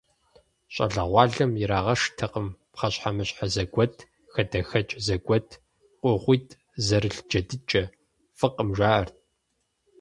[0.73, 3.95] ЩӀалэгъуалэм ирагъэшхтэкъым пхъэщхьэмыщхьэ зэгуэт,
[4.33, 5.47] хадэхэкӀ зэгуэт,
[5.99, 7.83] кугъуитӀ зэрылъ джэдыкӀэ,
[8.37, 9.15] фӀыкъым, жаӀэрт.